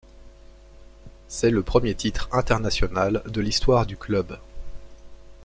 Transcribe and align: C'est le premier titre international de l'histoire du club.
C'est 1.27 1.51
le 1.51 1.61
premier 1.61 1.93
titre 1.93 2.27
international 2.31 3.21
de 3.27 3.39
l'histoire 3.39 3.85
du 3.85 3.97
club. 3.97 4.35